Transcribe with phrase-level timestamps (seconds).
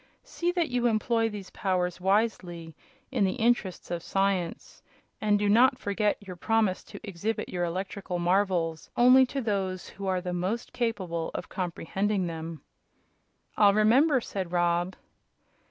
[0.23, 2.75] See that you employ these powers wisely,
[3.11, 4.81] in the interests of science,
[5.21, 10.07] and do not forget your promise to exhibit your electrical marvels only to those who
[10.07, 12.63] are most capable of comprehending them."
[13.55, 14.95] "I'll remember," said Rob.